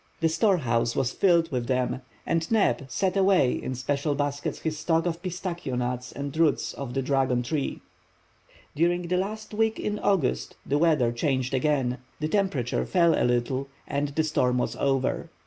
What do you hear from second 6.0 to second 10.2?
and roots of the dragon tree. During the last week in